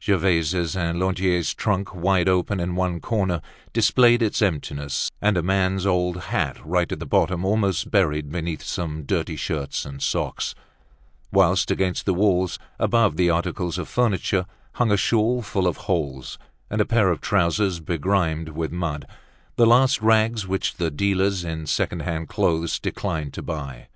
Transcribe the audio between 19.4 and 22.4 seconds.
the last rags which the dealers in second hand